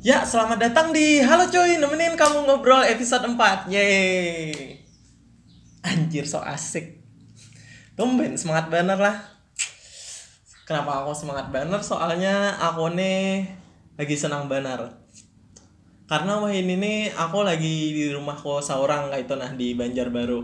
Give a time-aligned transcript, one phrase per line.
[0.00, 4.80] Ya, selamat datang di Halo Cuy, nemenin kamu ngobrol episode 4 Yeay.
[5.84, 7.04] Anjir, so asik.
[8.00, 9.20] Tumben, semangat banner lah.
[10.64, 11.84] Kenapa aku semangat banner?
[11.84, 13.44] Soalnya aku nih
[14.00, 14.88] lagi senang banner.
[16.08, 20.40] Karena wah ini nih aku lagi di rumahku seorang kayak itu nah di Banjarbaru.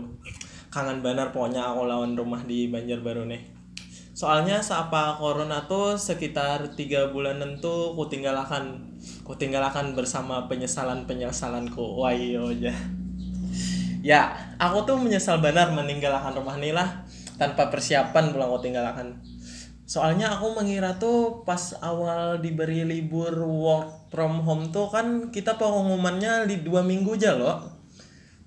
[0.69, 3.56] Kangen banner pokoknya aku lawan rumah di Banjarbaru nih
[4.17, 12.01] Soalnya seapa corona tuh sekitar tiga bulanan tuh ku tinggalkan ku tinggalkan bersama penyesalan penyesalanku.
[12.01, 12.73] Wah iya aja.
[14.01, 14.21] Ya,
[14.57, 17.05] aku tuh menyesal benar meninggalkan rumah ini lah
[17.37, 19.21] tanpa persiapan pulang ku tinggalkan.
[19.85, 26.49] Soalnya aku mengira tuh pas awal diberi libur work from home tuh kan kita pengumumannya
[26.49, 27.69] di dua minggu aja loh.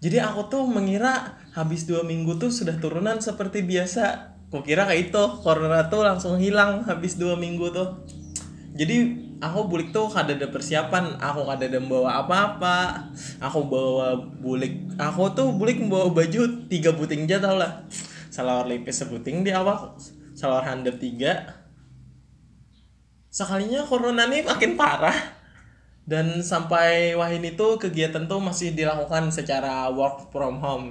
[0.02, 5.24] Jadi aku tuh mengira habis dua minggu tuh sudah turunan seperti biasa kukira kayak itu
[5.40, 8.02] corona tuh langsung hilang habis dua minggu tuh.
[8.74, 11.18] Jadi aku bulik tuh kada ada persiapan.
[11.22, 13.08] Aku kada ada bawa apa-apa.
[13.38, 14.90] Aku bawa bulik.
[14.98, 17.86] Aku tuh bulik membawa baju tiga buting aja tau lah.
[18.30, 19.94] Salawar lepis sebuting di awal
[20.34, 21.62] salawar handap tiga.
[23.30, 25.38] Sekalinya corona nih makin parah.
[26.10, 30.86] Dan sampai wah ini tuh kegiatan tuh masih dilakukan secara work from home.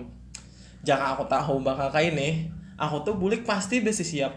[0.87, 4.33] Jangan aku tahu bakal kayak ini aku tuh bulik pasti udah siap.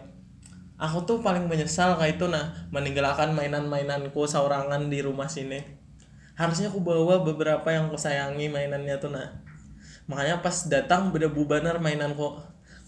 [0.83, 5.63] Aku tuh paling menyesal kayak itu nah meninggalkan mainan-mainanku saurangan di rumah sini.
[6.35, 9.31] Harusnya aku bawa beberapa yang aku sayangi mainannya tuh nah.
[10.11, 12.35] Makanya pas datang beda banner mainanku.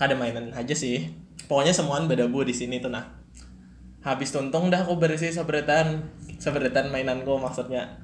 [0.02, 1.14] Ada mainan aja sih.
[1.46, 3.06] Pokoknya semuaan beda bu di sini tuh nah.
[4.02, 6.10] Habis tuntung dah aku bersih sebretan
[6.42, 8.02] sebretan mainanku maksudnya.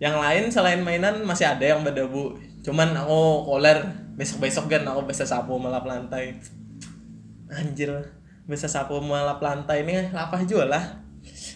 [0.00, 2.40] Yang lain selain mainan masih ada yang beda bu.
[2.64, 3.84] Cuman aku koler.
[4.16, 6.40] Besok besok kan aku bisa sapu melap lantai
[7.50, 7.90] anjir.
[8.46, 10.84] Bisa sapu melap lantai ini lapah juga lah.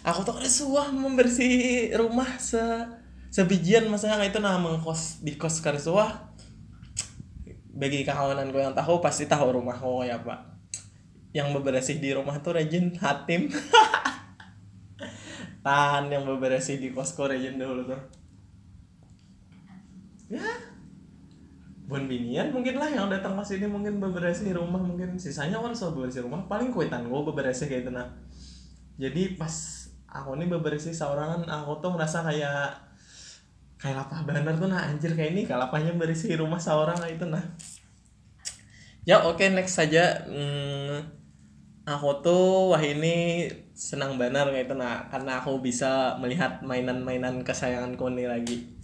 [0.02, 2.58] Aku tuh suah membersih rumah se
[3.30, 6.34] sebijian masa itu nah mengkos di kos suah
[7.70, 10.58] bagi kawanan gue yang tahu pasti tahu rumahku ya pak.
[11.30, 13.46] Yang bebersih di rumah tuh rajin hatim.
[15.66, 18.02] Tahan yang bebersih di kosku rajin dulu tuh.
[20.26, 20.69] Ya
[21.90, 25.90] bukan binian mungkin lah yang datang ke sini mungkin bebersih rumah mungkin sisanya kan soal
[25.98, 28.06] bebersih rumah paling kuitan gue bebersih kayak itu nah.
[28.94, 29.50] Jadi pas
[30.06, 32.70] aku nih bebersih seorangan aku tuh merasa kayak
[33.74, 37.42] kayak lapah bener tuh nah anjir kayak ini kalapahnya bersih rumah seorang itu nah.
[39.02, 40.30] Ya oke okay, next saja.
[40.30, 41.10] Hmm,
[41.90, 45.10] aku tuh wah ini senang benar kayak itu nah.
[45.10, 48.78] Karena aku bisa melihat mainan-mainan kesayanganku nih lagi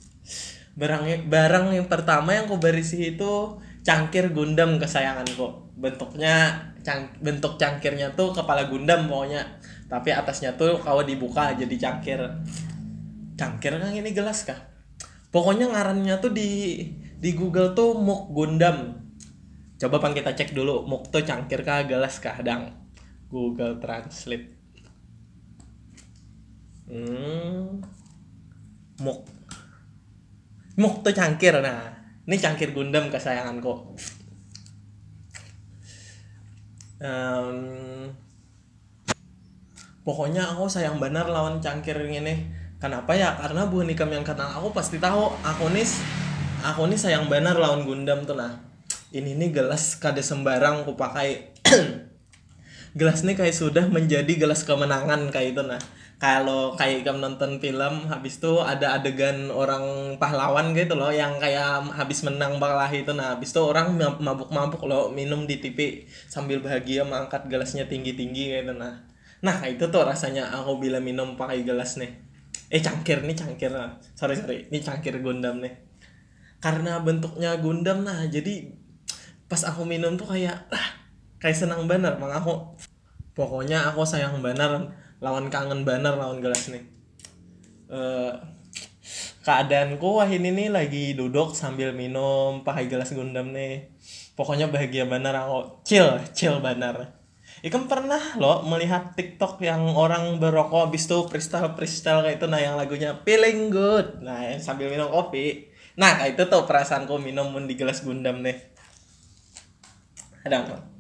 [0.76, 8.16] barang barang yang pertama yang aku berisi itu cangkir Gundam kesayanganku bentuknya cang, bentuk cangkirnya
[8.16, 9.44] tuh kepala Gundam pokoknya.
[9.86, 12.20] Tapi atasnya tuh kalau dibuka jadi cangkir.
[13.36, 14.56] Cangkir kan ini gelas kah?
[15.28, 16.80] Pokoknya ngarannya tuh di
[17.20, 19.04] di Google tuh muk Gundam.
[19.76, 22.72] Coba pan kita cek dulu muk tuh cangkir kah gelas kah dang?
[23.28, 24.56] Google Translate.
[26.86, 27.82] Hmm.
[29.02, 29.35] Muk
[30.76, 31.92] Muk tuh cangkir nah.
[32.28, 33.96] Ini cangkir Gundam kesayanganku.
[36.96, 38.08] Um,
[40.04, 42.52] pokoknya aku sayang benar lawan cangkir ini.
[42.76, 43.32] Kenapa ya?
[43.40, 45.88] Karena Bu Nikam yang kenal aku pasti tahu aku nih
[46.60, 48.60] aku nih sayang benar lawan Gundam tuh nah.
[49.16, 51.56] Ini nih gelas kade sembarang aku pakai.
[52.96, 55.76] gelas nih kayak sudah menjadi gelas kemenangan kayak itu nah
[56.16, 61.92] kalau kayak kamu nonton film habis itu ada adegan orang pahlawan gitu loh yang kayak
[61.92, 63.12] habis menang balah itu.
[63.12, 68.72] Nah habis itu orang mabuk-mabuk loh minum di TV sambil bahagia mengangkat gelasnya tinggi-tinggi gitu.
[68.72, 69.04] Nah
[69.44, 72.16] nah itu tuh rasanya aku bila minum pakai gelas nih.
[72.72, 73.68] Eh cangkir nih cangkir.
[73.68, 74.00] Nah.
[74.16, 75.76] sorry sorry ini cangkir Gundam nih.
[76.64, 78.72] Karena bentuknya Gundam nah jadi
[79.52, 80.88] pas aku minum tuh kayak ah,
[81.44, 82.74] kayak senang banget mang aku
[83.36, 84.90] pokoknya aku sayang banget
[85.20, 86.84] lawan kangen banner lawan gelas nih.
[87.86, 88.34] Uh,
[89.46, 93.94] keadaanku wah ini nih lagi duduk sambil minum pakai gelas gundam nih.
[94.36, 97.08] Pokoknya bahagia banget aku chill chill banget
[97.64, 102.60] Ikan pernah lo melihat TikTok yang orang berokok habis tuh freestyle freestyle kayak itu nah
[102.60, 104.20] yang lagunya feeling good.
[104.20, 105.72] Nah sambil minum kopi.
[105.96, 108.60] Nah kayak itu tuh perasaanku minum di gelas gundam nih.
[110.44, 110.95] Ada nggak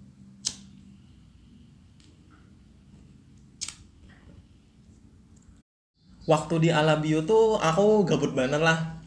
[6.26, 8.98] waktu di Alabio tuh aku gabut banget lah.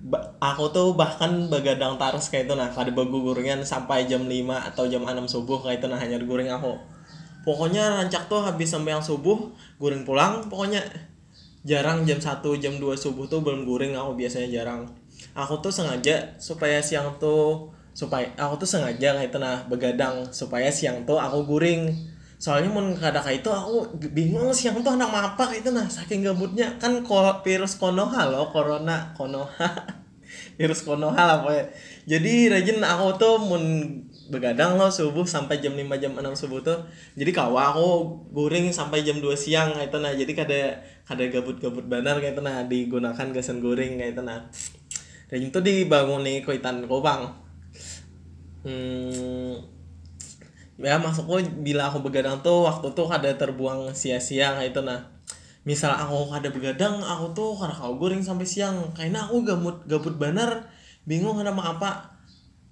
[0.00, 4.32] Ba aku tuh bahkan begadang tarus kayak itu nah kada bagu guringan sampai jam 5
[4.72, 6.74] atau jam 6 subuh kayak itu nah hanya guring aku.
[7.44, 9.36] Pokoknya rancak tuh habis sampai yang subuh
[9.80, 10.80] guring pulang pokoknya
[11.64, 14.88] jarang jam 1 jam 2 subuh tuh belum guring aku biasanya jarang.
[15.36, 20.72] Aku tuh sengaja supaya siang tuh supaya aku tuh sengaja kayak itu nah begadang supaya
[20.72, 21.92] siang tuh aku guring
[22.40, 26.80] soalnya mun kada kayak itu aku bingung siang tuh anak apa itu nah saking gabutnya.
[26.80, 27.04] Kan
[27.44, 29.68] virus konoha loh corona konoha.
[30.58, 31.64] Virus konoha lah pokoknya.
[32.06, 33.62] Jadi rajin aku tuh mun
[34.30, 36.78] begadang loh subuh sampai jam 5 jam 6 subuh tuh.
[37.18, 37.88] Jadi kawa aku
[38.32, 40.12] guring sampai jam 2 siang itu nah.
[40.16, 42.64] Jadi kada kada gabut-gabut benar kayak itu nah.
[42.64, 44.48] Digunakan gasan guring kayak itu nah.
[45.28, 47.22] Rajin tuh dibangun nih kuitan bang
[48.64, 49.54] hmm,
[50.80, 55.12] ya maksudku bila aku begadang tuh waktu tuh ada terbuang sia-sia itu nah.
[55.60, 58.96] Misal aku ada begadang aku tuh karena kau goreng sampai siang.
[58.96, 60.72] Karena aku gabut gabut benar
[61.04, 62.16] bingung ada mau apa.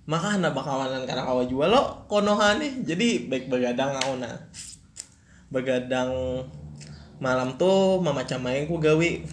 [0.08, 2.80] Maka hendak bakawanan karena kau jual lo konoha nih.
[2.80, 4.34] Jadi baik begadang aku nah.
[5.52, 6.10] Begadang
[7.20, 9.26] malam tuh macam main ku gawi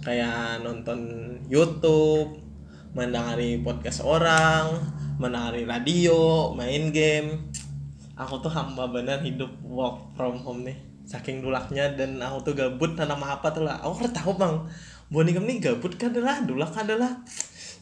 [0.00, 1.00] kayak nonton
[1.50, 2.40] YouTube
[2.94, 4.70] mendengari podcast orang
[5.18, 7.50] mendengar radio main game
[8.14, 10.78] aku tuh hamba bener hidup work from home nih.
[11.04, 13.82] Saking dulaknya dan aku tuh gabut tanam apa tuh lah.
[13.84, 14.64] Aku kan tahu bang.
[15.12, 16.40] Boni nih gabut kan adalah?
[16.42, 17.20] Dulak adalah?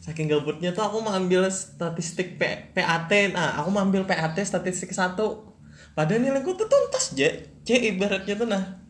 [0.03, 2.43] Saking gabutnya tuh aku mengambil statistik P,
[2.75, 5.55] PAT nah aku mengambil PAT statistik satu.
[5.95, 7.29] Padahal nilai gue tuh tuntas je
[7.63, 8.83] C ibaratnya tuh nah.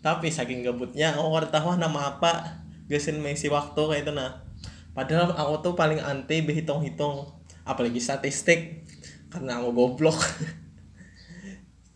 [0.00, 2.64] Tapi saking gabutnya aku kan tahu nama apa.
[2.88, 4.46] Gasin mengisi waktu kayak itu nah.
[4.96, 7.28] Padahal aku tuh paling anti berhitung-hitung.
[7.68, 8.88] Apalagi statistik.
[9.28, 10.16] Karena aku goblok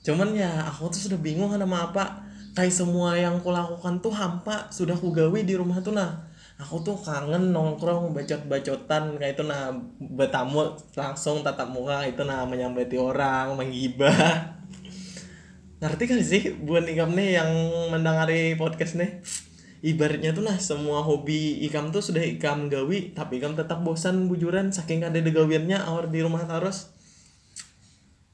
[0.01, 2.27] cuman ya aku tuh sudah bingung nama apa.
[2.51, 6.27] Kayak semua yang aku lakukan tuh hampa sudah aku gawe di rumah tuh nah.
[6.61, 9.71] Aku tuh kangen nongkrong bacot-bacotan kayak itu nah.
[9.99, 12.43] Bertamu langsung tatap muka itu nah.
[12.45, 14.61] Menyambati orang menggibah
[15.81, 17.51] ngerti kan sih buat ikam nih yang
[17.89, 19.25] mendengari podcast nih?
[19.81, 24.77] Ibaratnya tuh nah semua hobi ikam tuh sudah ikam gawi tapi ikam tetap bosan bujuran
[24.77, 26.93] saking ada degawiannya awal di rumah terus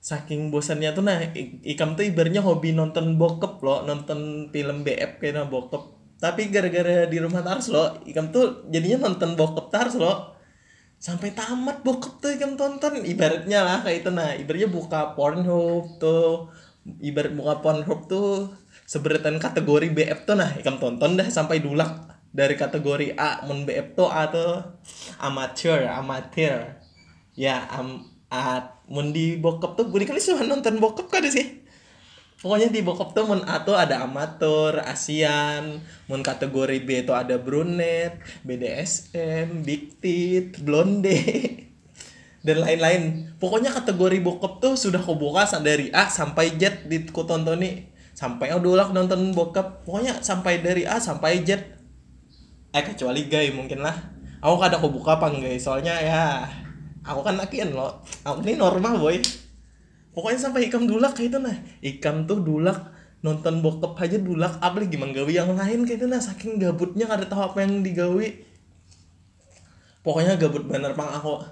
[0.06, 1.18] saking bosannya tuh nah
[1.66, 5.82] ikam tuh ibarnya hobi nonton bokep loh nonton film BF kayak bokep.
[6.22, 10.30] Tapi gara-gara di rumah tars loh ikam tuh jadinya nonton bokep tars loh.
[11.02, 14.10] Sampai tamat bokep tuh ikam tonton ibaratnya lah kayak itu.
[14.14, 16.54] Nah ibaratnya buka Pornhub tuh
[17.02, 18.54] ibarat buka Pornhub tuh
[18.86, 23.98] seberetan kategori BF tuh nah ikam tonton dah sampai dulak dari kategori A men BF
[23.98, 24.62] tuh A tuh
[25.18, 26.78] amateur amatir.
[27.34, 31.66] Ya am A mun di bokep tuh gue kali cuma nonton bokep kan sih.
[32.36, 37.40] Pokoknya di bokep tuh mun A tuh ada amatur ASEAN mun kategori B itu ada
[37.40, 41.16] brunette BDSM big tit blonde
[42.46, 43.34] dan lain-lain.
[43.42, 48.54] Pokoknya kategori bokep tuh sudah aku buka dari A sampai Z di ku nih sampai
[48.54, 49.82] aku dulu nonton bokep.
[49.82, 51.64] Pokoknya sampai dari A sampai Z.
[52.70, 53.96] Eh kecuali gay mungkin lah.
[54.44, 56.65] Aku kadang aku buka apa enggak soalnya ya
[57.06, 59.16] aku kan lakian loh aku ini normal boy.
[60.10, 61.56] Pokoknya sampai ikam dulak kayak itu nah.
[61.84, 66.18] Ikam tuh dulak nonton bokep aja dulak apalagi menggawi yang lain kayak itu nah.
[66.18, 68.44] Saking gabutnya ada tahu apa yang digawi
[70.06, 71.42] pokoknya gabut bener pang aku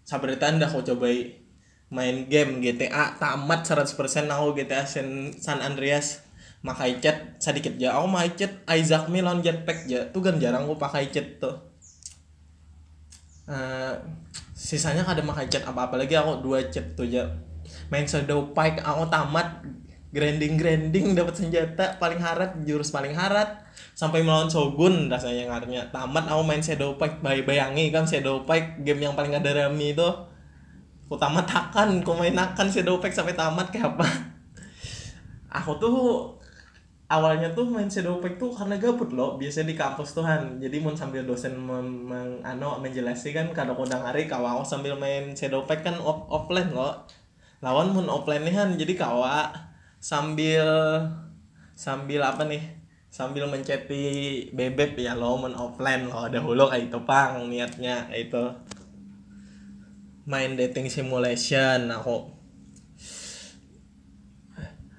[0.00, 1.44] sabar tanda aku cobai
[1.92, 3.92] main game GTA tamat 100%
[4.32, 6.24] aku GTA San, San Andreas.
[6.58, 8.02] Makai chat sedikit aja.
[8.02, 10.10] Aku makai chat Isaac Milan jetpack aja.
[10.10, 11.54] Tuh kan jarang aku pakai chat tuh
[13.48, 13.96] uh,
[14.54, 17.26] sisanya kada makan chat apa apa lagi aku dua chat tuh aja
[17.88, 19.64] main shadow pike aku tamat
[20.08, 25.90] grinding grinding dapat senjata paling harat jurus paling harat sampai melawan shogun rasanya ngarnya.
[25.90, 29.92] Tamat aku main shadow pike bay bayangi kan shadow pike game yang paling ada rami
[29.92, 30.08] itu.
[31.08, 34.06] Aku tamat akan aku main akan shadow pike sampai tamat kayak apa?
[35.50, 36.37] Aku tuh
[37.08, 40.76] awalnya tuh main shadow pack tuh karena gabut loh biasanya di kampus tuh kan jadi
[40.84, 45.96] mau sambil dosen meng, ano menjelaskan kalau kodang hari kawa sambil main shadow pack kan
[45.96, 46.92] off offline loh.
[47.64, 49.50] Lawan mun offline nih kan jadi kawa
[49.98, 50.62] sambil
[51.74, 52.62] sambil apa nih
[53.08, 58.52] sambil menceti bebek ya lo men offline lo dahulu kayak itu pang niatnya itu
[60.28, 62.37] main dating simulation aku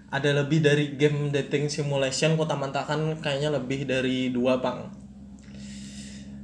[0.09, 4.89] ada lebih dari game dating simulation kota mantakan kayaknya lebih dari dua bang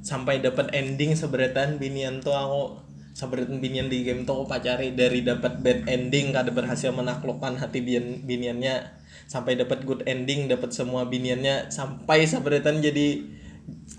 [0.06, 4.92] sampai dapat ending seberetan binian tuh aku seberetan binian di game tuh aku pacari.
[4.94, 9.02] Dari dapat bad ending kada berhasil menaklukkan hati bin biniannya.
[9.26, 11.72] Sampai dapat good ending dapat semua biniannya.
[11.72, 13.24] Sampai seberetan jadi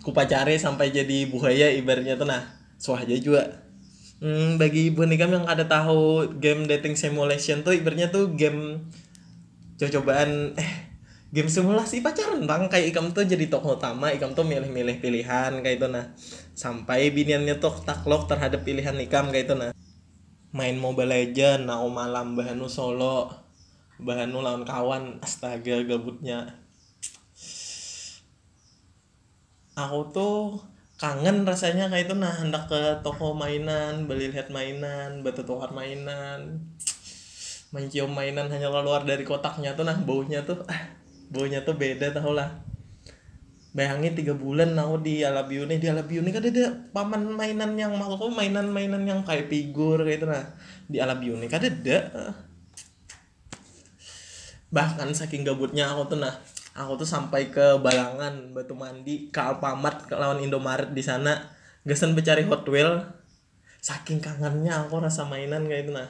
[0.06, 2.44] ku pacari sampai jadi buaya ibaratnya tuh nah.
[2.76, 3.66] Suah aja juga.
[4.20, 8.88] Hmm, bagi ibu nikam yang ada tahu game dating simulation tuh ibaratnya tuh game
[9.76, 10.72] coba-cobaan eh
[11.34, 15.76] game simulasi pacaran bang kayak ikam tuh jadi tokoh utama ikam tuh milih-milih pilihan kayak
[15.82, 16.16] itu nah.
[16.56, 19.70] Sampai biniannya tuh taklok terhadap pilihan ikam kayak itu nah.
[20.56, 23.28] Main Mobile Legend nah malam bahanu solo
[24.00, 26.56] bahanu lawan kawan astaga gabutnya.
[29.76, 30.56] Aku tuh
[30.96, 32.32] kangen rasanya kayak itu nah.
[32.32, 36.64] Hendak ke toko mainan beli lihat mainan batu tukar mainan
[37.76, 40.96] main cium mainan hanya keluar dari kotaknya tuh nah baunya tuh ah,
[41.28, 42.64] baunya tuh beda tau lah.
[43.76, 49.04] Bayangin tiga bulan aku di Alabiune di Alabiune kan ada paman mainan yang mau mainan-mainan
[49.04, 50.56] yang kayak figur kayak itu nah.
[50.88, 51.98] Di Alabiune kan ada
[54.72, 56.40] bahkan saking gabutnya aku tuh nah
[56.72, 61.52] aku tuh sampai ke Balangan Batu Mandi ke Alfamart ke lawan Indomaret di sana.
[61.84, 63.04] Gesen becari Hot Wheel.
[63.84, 66.08] Saking kangennya aku rasa mainan kayak itu nah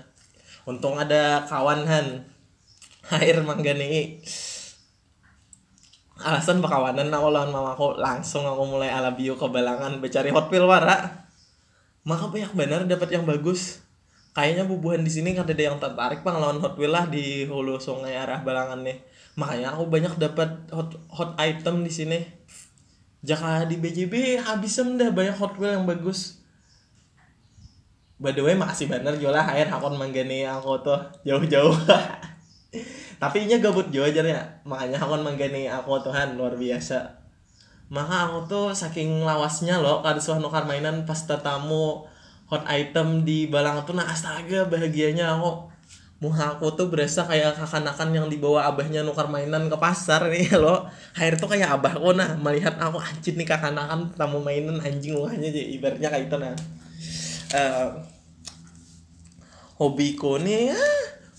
[0.66, 2.26] untung ada kawan han.
[3.06, 4.18] Air manggani
[6.16, 10.64] alasan pekawanan aku lawan mamaku langsung aku mulai ala bio ke Balangan becari Hot Wheel
[10.64, 11.28] wara.
[12.06, 13.82] Maka banyak benar dapat yang bagus.
[14.32, 17.76] Kayaknya bubuhan di sini kan ada yang tertarik bang lawan Hot Wheel lah di hulu
[17.78, 19.00] sungai arah Balangan nih.
[19.37, 22.18] Makanya aku banyak dapat hot hot item di sini.
[23.20, 26.36] Jaka di BJB habis dah banyak Hot Wheel yang bagus
[28.16, 31.76] by the way makasih bener jualan air hakon manggani aku tuh jauh-jauh.
[33.23, 37.25] Tapi ini gabut jauh aja ya makanya hakon manggani aku Tuhan luar biasa.
[37.92, 42.08] Maka aku tuh saking lawasnya loh kada suah nukar mainan pas tetamu
[42.49, 45.76] hot item di balang tuh nah astaga bahagianya aku.
[46.16, 50.88] Muha aku tuh berasa kayak kakanakan yang dibawa abahnya nukar mainan ke pasar nih lo.
[51.20, 52.32] Air tuh kayak abahku nah.
[52.40, 56.56] Melihat aku anjir nih kakanakan tamu mainan anjing muhanya jadi ibaratnya kayak itu nah
[57.54, 58.02] uh,
[59.76, 60.80] hobiku nih ya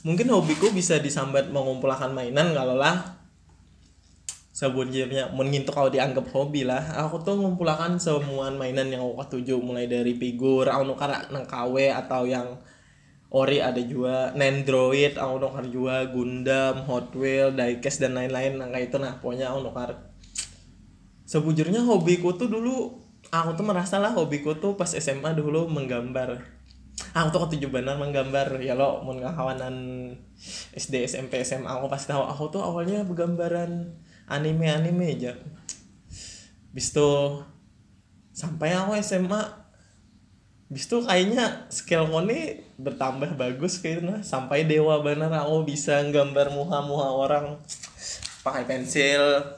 [0.05, 3.19] mungkin hobiku bisa disambat mengumpulkan mainan kalau lah.
[4.57, 6.81] Sebujurnya mengintuk kalau dianggap hobi lah.
[7.05, 11.93] Aku tuh ngumpulkan semua mainan yang aku tuju mulai dari figur aku nukar nang KW
[11.93, 12.57] atau yang
[13.27, 18.55] Ori ada juga Nendroid, aku nukar juga Gundam, Hot Wheel, Diecast dan lain-lain.
[18.55, 19.89] Nah kayak itu nah pokoknya aku nukar
[21.27, 26.39] sebujurnya hobiku tuh dulu aku tuh merasa lah hobiku tuh pas SMA dulu menggambar.
[27.13, 28.57] Aku tuh ketujuh benar menggambar.
[28.61, 29.75] Ya lo mau kawanan
[30.73, 32.25] SD SMP SMA aku pasti tahu.
[32.25, 33.93] Aku tuh awalnya bergambaran
[34.25, 35.33] anime anime aja.
[36.73, 37.43] Bis tuh
[38.33, 39.65] sampai aku SMA
[40.67, 44.21] bis tuh kayaknya skill nih bertambah bagus kayaknya.
[44.25, 47.45] Sampai dewa bener aku bisa gambar muha-muha orang.
[48.45, 49.56] Pakai pensil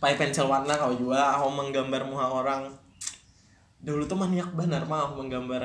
[0.00, 2.72] pakai pensil warna kau juga aku menggambar muha orang.
[3.84, 5.62] Dulu tuh maniak bener mah aku menggambar.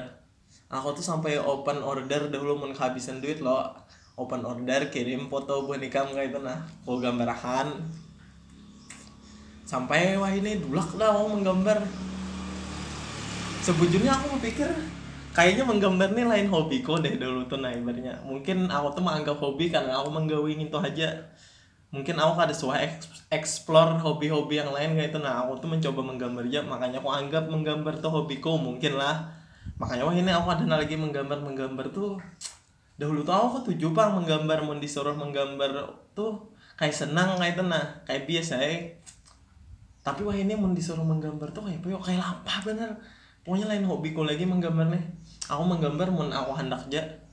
[0.68, 3.72] Aku tuh sampai open order dulu mau kehabisan duit loh.
[4.20, 7.68] Open order kirim foto boneka kayak itu nah aku gambarahan
[9.66, 11.82] sampai wah ini dulak dah aku menggambar.
[13.66, 14.70] Sebujurnya aku pikir
[15.34, 18.14] kayaknya menggambar nih lain hobiku deh dulu tuh ibaratnya.
[18.24, 21.10] Mungkin aku tuh menganggap hobi karena aku menggawi itu aja
[21.96, 22.84] mungkin aku ada suah
[23.32, 25.20] explore hobi-hobi yang lain kayak itu.
[25.24, 29.32] Nah aku tuh mencoba menggambar aja makanya aku anggap menggambar tuh hobiku mungkin lah.
[29.80, 32.20] Makanya wah ini aku ada lagi menggambar menggambar tuh.
[33.00, 35.72] Dahulu tuh aku tujuh bang menggambar mau disuruh menggambar
[36.12, 37.64] tuh kayak senang kayak itu.
[37.64, 38.92] Nah kayak biasa ya.
[40.04, 42.92] Tapi wah ini mau disuruh menggambar tuh kayak kayak lapar bener.
[43.48, 45.04] Pokoknya lain hobiku lagi menggambar nih.
[45.48, 47.24] Aku menggambar mun aku hendak aja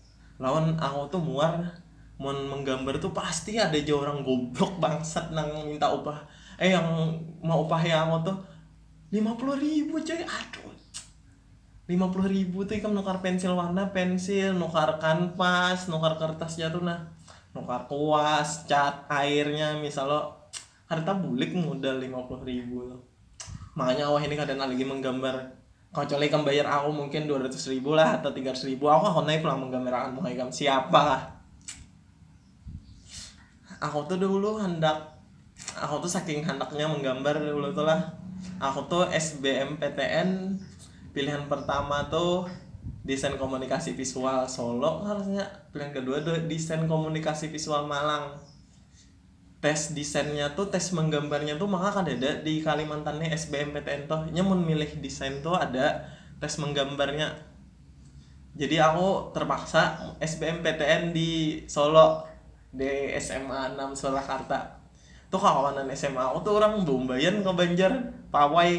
[0.42, 1.54] lawan aku tuh muar
[2.22, 6.22] mun menggambar tuh pasti ada aja orang goblok bangsat nang minta upah.
[6.62, 6.86] Eh yang
[7.42, 8.38] mau upah ya aku tuh
[9.10, 10.70] lima puluh ribu coy aduh.
[11.90, 17.10] lima puluh ribu tuh kan nukar pensil warna pensil nukar kanvas nukar kertasnya tuh nah.
[17.52, 20.20] Nukar kuas cat airnya misal lo
[20.88, 22.96] harta bulik modal lima puluh ribu
[23.76, 25.52] makanya wah ini kadang lagi menggambar
[25.92, 28.88] kecuali kamu bayar aku mungkin dua ratus ribu lah atau tiga ratus ribu.
[28.88, 31.20] Aku akan naik pulang menggambarkan mau kamu siapa lah
[33.82, 35.12] aku tuh dulu hendak
[35.76, 38.14] aku tuh saking hendaknya menggambar dulu tuh lah.
[38.58, 40.58] Aku tuh SBMPTN
[41.14, 42.46] pilihan pertama tuh
[43.02, 45.46] desain komunikasi visual Solo harusnya.
[45.70, 48.38] Pilihan kedua tuh desain komunikasi visual Malang.
[49.62, 54.26] Tes desainnya tuh tes menggambarnya tuh maka kan ada di Kalimantan nih SBMPTN tuh.
[54.34, 56.10] Nya mau milih desain tuh ada
[56.42, 57.30] tes menggambarnya.
[58.52, 62.31] Jadi aku terpaksa SBMPTN di Solo
[62.72, 64.80] di SMA 6 Surakarta.
[65.28, 67.92] Tuh kawanan SMA aku tuh orang Bumbayan ke Banjar
[68.32, 68.72] Pawai.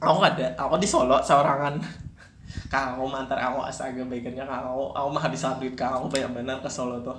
[0.00, 1.80] Aku ada aku di Solo seorangan.
[2.72, 6.44] Kang aku mantar aku astaga baiknya kang aku aku mah habis duit kang aku banyak
[6.44, 7.16] benar ke Solo tuh.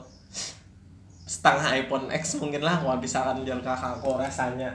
[1.25, 4.69] Setengah iPhone X mungkin lah kalau misalkan jual kakakku rasanya.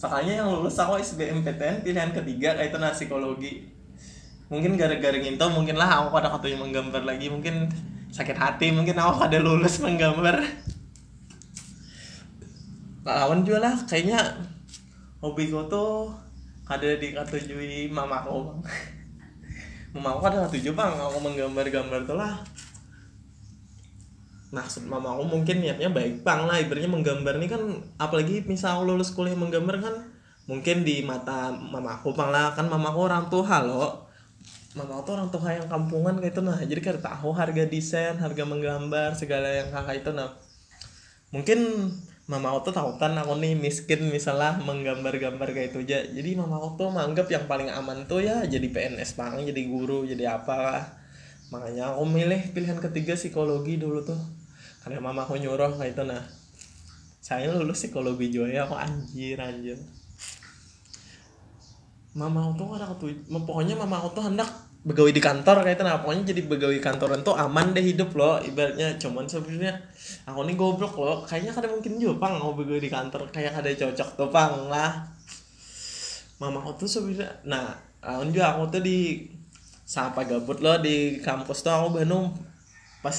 [0.00, 3.68] Soalnya yang lulus aku SBMPTN pilihan ketiga itu nah psikologi.
[4.48, 7.68] Mungkin gara-gara nginto mungkin lah aku pada katanya menggambar lagi mungkin
[8.08, 10.40] sakit hati mungkin aku ada lulus menggambar.
[13.04, 14.20] Lawan juga lah kayaknya
[15.24, 16.12] hobiku tuh
[16.68, 18.60] ada di katujui mamaku bang.
[19.96, 20.92] Mamaku ada katuju bang.
[21.00, 22.44] Aku menggambar-gambar tuh lah.
[24.52, 26.60] Maksud mama aku mungkin niatnya baik bang lah.
[26.60, 27.62] Ibaratnya menggambar nih kan
[27.96, 29.94] apalagi misal lulus kuliah menggambar kan
[30.48, 32.52] mungkin di mata mama aku bang lah.
[32.52, 34.07] Kan mama aku orang tua lo
[34.78, 36.58] mama tuh orang tua yang kampungan kayak itu nah.
[36.62, 40.30] Jadi kan tahu harga desain harga menggambar segala yang kakak itu nah.
[41.34, 41.90] Mungkin
[42.28, 46.06] mama tuh tahu kan aku nih miskin misalnya menggambar-gambar kayak itu aja.
[46.06, 50.38] Jadi mama tuh menganggap yang paling aman tuh ya jadi PNS bang jadi guru jadi
[50.38, 50.84] apa lah
[51.48, 54.20] makanya aku milih pilihan ketiga psikologi dulu tuh.
[54.84, 56.22] Karena mama aku nyuruh kayak itu nah.
[57.24, 59.80] Saya lulus psikologi juga ya aku anjir anjir.
[62.12, 65.84] Mama aku tuh ada tuh pokoknya mama aku tuh hendak begawi di kantor kayak itu
[65.84, 68.94] nah pokoknya jadi begawi kantoran tuh aman deh hidup loh ibaratnya.
[68.96, 69.74] Cuman sebenarnya
[70.24, 71.26] aku nih goblok loh.
[71.26, 73.28] Kayaknya kada mungkin juga pang mau begawi di kantor.
[73.34, 75.04] Kayak ada cocok tuh pang lah.
[76.38, 79.26] Mama aku tuh sebenarnya nah aku juga aku tuh di
[79.88, 82.32] sampai gabut loh di kampus tuh aku Bandung.
[83.02, 83.14] Pas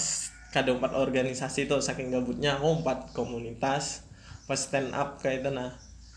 [0.49, 4.09] kada empat organisasi tuh saking gabutnya aku empat komunitas
[4.49, 5.75] pas stand up kayak itu nah.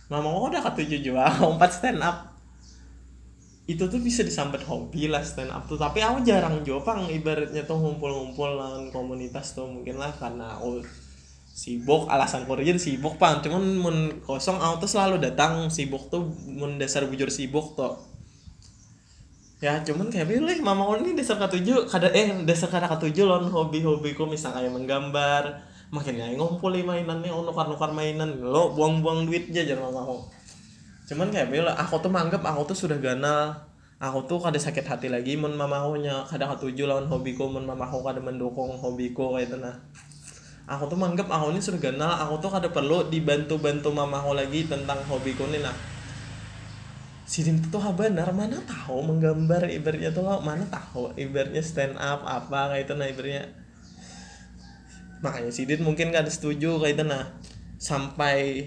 [0.08, 2.31] Mama aku udah ketujuh juga aku empat stand up
[3.62, 5.78] itu tuh bisa disambut hobi lah stand up tuh.
[5.78, 10.82] Tapi aku jarang juga pang ibaratnya tuh ngumpul-ngumpul lawan komunitas tuh mungkin lah karena aku
[11.54, 12.10] sibuk.
[12.10, 15.70] Alasan kerja sibuk pang cuman mun kosong aku tuh selalu datang.
[15.70, 18.10] Sibuk tuh mun dasar bujur sibuk tuh
[19.62, 24.26] ya cuman kayak pilih mama ini dasar ketujuh kada eh dasar kada ketujuh loh hobi-hobiku.
[24.26, 25.42] Misalnya kayak menggambar
[25.94, 28.42] makin kayak ngumpul mainannya oh nukar-nukar mainan.
[28.42, 30.18] Lo buang-buang duit aja jangan mama
[31.12, 33.68] cuman kayak pilih aku tuh manggap aku tuh sudah ganal.
[34.02, 37.62] Aku tuh kada sakit hati lagi mun mama aku nya kada ketujuh lawan hobiku mun
[37.62, 39.78] mama aku kada mendukung hobiku kayak itu nah.
[40.66, 42.10] Aku tuh manggap aku ini sudah ganal.
[42.26, 45.76] Aku tuh kada perlu dibantu-bantu mama aku lagi tentang hobiku nih nah.
[47.22, 48.34] Sidin tuh benar.
[48.34, 53.06] Mana tahu menggambar ibaratnya tuh lo mana tahu ibaratnya stand up apa kayak itu nah
[53.06, 53.44] ibaratnya.
[55.22, 57.38] Makanya Sidin mungkin gak setuju kayak itu nah.
[57.78, 58.66] Sampai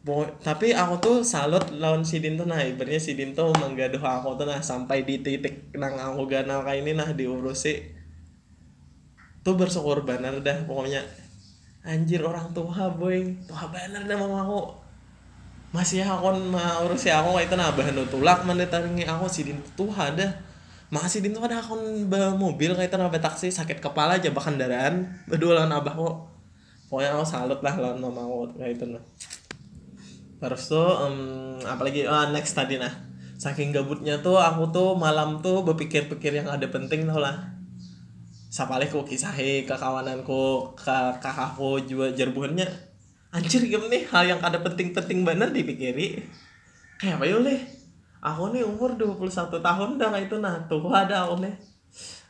[0.00, 4.48] Bo tapi aku tuh salut lawan Sidin tuh nah ibaratnya Sidin tuh menggaduh aku tuh
[4.48, 7.84] nah sampai di titik nang aku ganal kayak ini nah diurusi.
[9.44, 11.04] Tuh bersyukur benar dah pokoknya.
[11.84, 13.28] Anjir orang tua boy.
[13.44, 14.62] Tua benar dah mama aku.
[15.76, 19.28] Masih aku mah urus ya aku itu nah bahan tulak mendetaringi aku.
[19.28, 20.32] Si din tuh ada.
[20.88, 21.76] Masih din tuh ada aku
[22.40, 26.16] mobil kayak itu nah taksi sakit kepala aja bahkan kendaraan berdua lawan abah kok
[26.90, 28.98] pokoknya aku salut lah lawan mama aku kayak itu nah
[30.40, 32.90] terus tuh um, apalagi oh, next tadi nah.
[33.40, 37.56] Saking gabutnya tuh aku tuh malam tuh berpikir-pikir yang ada penting tuh lah.
[38.50, 42.66] Sapalih ku kisahi ke kawananku ke kakakku juga jerbuhannya
[43.30, 46.20] anjir game nih hal yang ada penting-penting bener dipikiri.
[46.98, 47.40] Kayak apa yuk
[48.20, 50.66] aku nih umur 21 tahun dah kayak itu nah.
[50.68, 51.69] Tuh ada aku nih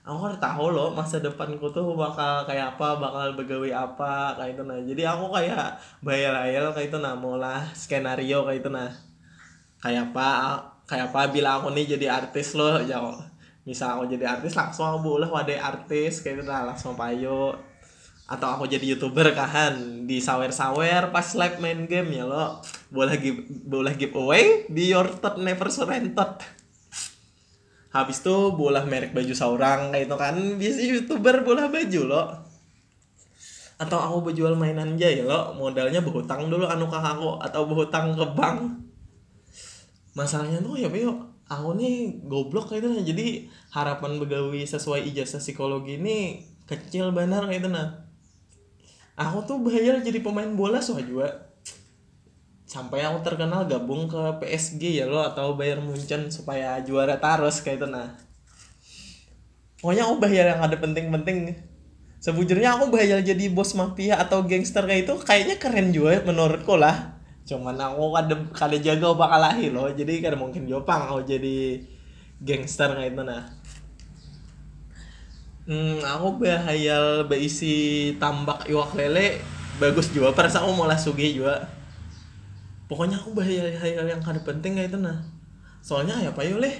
[0.00, 4.62] aku udah tahu loh masa depanku tuh bakal kayak apa bakal begawi apa kayak itu
[4.64, 4.80] nah.
[4.80, 8.90] Jadi aku kayak bayar-bayar kayak itu nah lah skenario kayak itu nah.
[9.80, 10.28] Kayak apa
[10.88, 13.00] kayak apa bila aku nih jadi artis loh ya.
[13.68, 17.52] Misal aku jadi artis langsung aku boleh wadah artis kayak itu nah langsung payo.
[18.30, 22.64] Atau aku jadi youtuber kahan di sawer-sawer pas live main game ya lo.
[22.88, 26.59] Boleh give boleh giveaway be your thought never surrendered
[27.90, 30.34] habis tuh boleh merek baju seorang kayak itu kan.
[30.58, 32.24] Biasa youtuber boleh baju lo.
[33.80, 35.54] Atau aku berjual mainan aja ya lo.
[35.58, 37.30] Modalnya berhutang dulu anu kakak aku.
[37.42, 38.78] Atau berhutang ke bank.
[40.14, 43.26] Masalahnya tuh ya bio aku nih goblok kayak itu jadi
[43.74, 48.06] harapan begawi sesuai ijazah psikologi ini kecil benar kayak itu nah.
[49.18, 51.49] Aku tuh bayar jadi pemain bola soal juga
[52.70, 57.82] sampai aku terkenal gabung ke PSG ya lo atau bayar Munchen supaya juara terus kayak
[57.82, 58.14] itu nah.
[59.82, 61.58] Pokoknya aku bayar yang ada penting-penting.
[62.22, 67.18] Sebujurnya aku bayar jadi bos mafia atau gangster kayak itu kayaknya keren juga menurutku lah.
[67.42, 71.82] Cuman aku kada kada jaga bakal lahir loh jadi kada mungkin jopang aku jadi
[72.38, 73.50] gangster kayak itu nah.
[75.66, 79.42] Hmm, aku behayal beisi tambak iwak lele
[79.82, 80.30] bagus juga.
[80.38, 81.79] Perasa aku malah sugi juga
[82.90, 85.22] pokoknya aku behayal yang kada penting kayak itu nah.
[85.78, 86.74] Soalnya ya apa leh?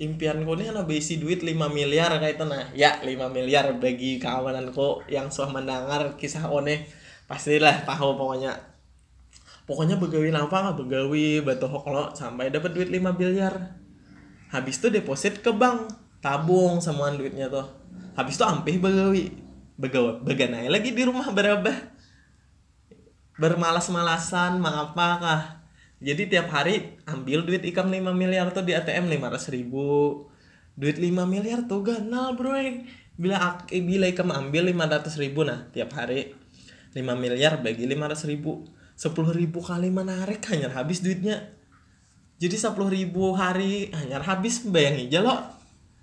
[0.00, 2.64] Impianku ini ada beisi duit 5 miliar kayak itu nah.
[2.72, 6.88] Ya 5 miliar bagi kawananku yang suah mendengar kisah one
[7.28, 8.56] pastilah tahu pokoknya.
[9.68, 13.76] Pokoknya begawi apa begawi batu hoklo sampai dapat duit 5 miliar.
[14.48, 15.92] Habis itu deposit ke bank
[16.24, 17.82] tabung semua duitnya tuh
[18.16, 19.24] habis itu ampih begawi.
[19.76, 21.92] Begawi beganai lagi di rumah berabah
[23.40, 25.62] bermalas-malasan mengapakah
[26.02, 30.26] jadi tiap hari ambil duit ikam 5 miliar tuh di ATM 500 ribu.
[30.74, 32.58] Duit 5 miliar tuh ganal bro.
[33.14, 36.34] Bila bila ikam ambil 500 ribu nah tiap hari
[36.90, 38.66] 5 miliar bagi 500 ribu.
[38.98, 41.54] 10 ribu kali menarik hanya habis duitnya.
[42.42, 45.38] Jadi 10 ribu hari hanya habis bayangin aja lo.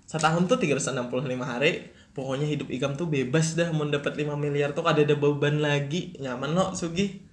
[0.08, 1.12] Setahun tuh 365
[1.44, 5.62] hari pokoknya hidup ikam tuh bebas dah mau dapat 5 miliar tuh ada ada beban
[5.62, 6.14] lagi.
[6.18, 7.30] Nyaman lo sugi.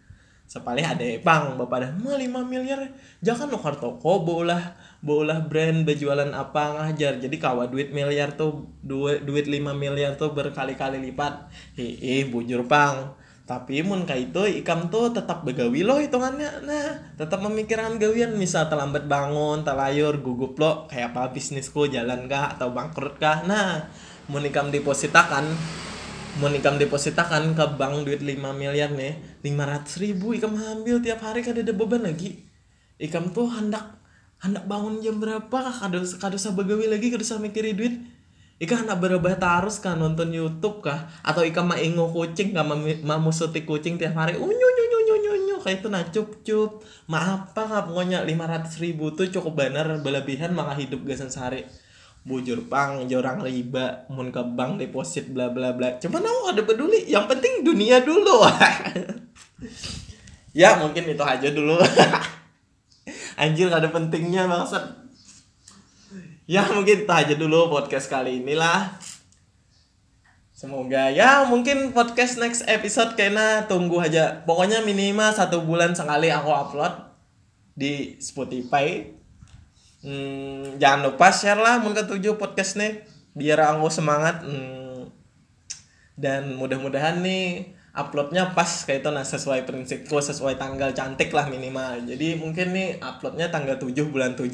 [0.48, 1.92] Sepalih ada bang bapak dah.
[2.00, 2.80] Mah 5 miliar?
[3.20, 7.20] Jangan lo toko bolah bolah brand berjualan apa ngajar.
[7.20, 11.52] Jadi kawa duit miliar tuh duit duit 5 miliar tuh berkali-kali lipat.
[11.76, 13.18] Hehe bujur pang.
[13.48, 16.68] Tapi mun kayak itu ikam tuh tetap begawi loh hitungannya.
[16.68, 18.36] Nah tetap memikirkan gawian.
[18.36, 23.48] Misal terlambat bangun terlayur gugup lo kayak apa bisnisku jalan kah atau bangkrut kah?
[23.48, 23.88] Nah
[24.28, 25.48] mun ikam depositakan
[26.38, 30.38] mun ikam depositakan ke bank duit 5 miliar nih 500 ribu.
[30.38, 32.46] Ikam ambil tiap hari kada ada beban lagi.
[33.02, 33.98] Ikam tuh hendak
[34.38, 35.74] hendak bangun jam berapa kah?
[35.74, 37.96] Kada kada usah begawi lagi kada usah mikirin duit.
[38.58, 41.06] Ika anak berubah tarus kan nonton YouTube kah?
[41.22, 42.66] Atau Ika mah ingo kucing kah?
[42.66, 44.34] Mau musuti kucing tiap hari.
[44.34, 46.72] Unyu unyu unyu unyu unyu kayak itu nah cup cup.
[47.06, 47.82] Ma apa kah?
[47.86, 51.66] Pokoknya lima ratus ribu tuh cukup benar berlebihan maka hidup gasan sehari
[52.28, 55.96] bujur pang jorang riba mun ke bank deposit bla bla bla.
[55.96, 57.08] Cuman aku ada peduli.
[57.08, 58.44] Yang penting dunia dulu.
[60.58, 61.78] Ya mungkin itu aja dulu.
[63.42, 64.90] Anjir ada pentingnya bangsat.
[66.50, 68.98] Ya mungkin itu aja dulu podcast kali inilah.
[70.58, 74.42] Semoga ya mungkin podcast next episode kayaknya tunggu aja.
[74.50, 77.06] Pokoknya minimal satu bulan sekali aku upload
[77.78, 79.06] di Spotify
[80.08, 83.04] hmm, jangan lupa share lah mungkin tujuh podcast nih
[83.36, 85.12] biar aku semangat hmm,
[86.15, 91.98] dan mudah-mudahan nih uploadnya pas kayak itu nah sesuai prinsipku sesuai tanggal cantik lah minimal.
[92.06, 94.54] Jadi mungkin nih uploadnya tanggal 7 bulan 7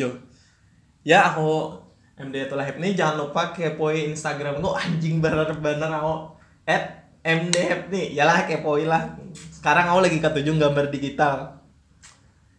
[1.04, 1.76] ya aku
[2.16, 7.56] MD Tulahip nih jangan lupa kepoin Instagram gue anjing bener-bener aku at MD
[7.92, 8.16] nih.
[8.16, 9.16] Yalah kepoin lah.
[9.36, 11.63] Sekarang aku lagi ketujuh gambar digital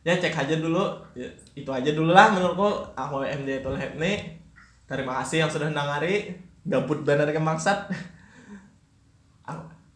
[0.04, 0.84] ya cek aja dulu.
[1.16, 2.92] Ya, itu aja dulu lah menurutku.
[2.94, 4.38] Aku MD Tulahip nih
[4.84, 6.36] terima kasih yang sudah nangari.
[6.64, 7.92] Gabut bener ke maksat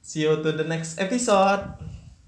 [0.08, 1.60] see you to the next episode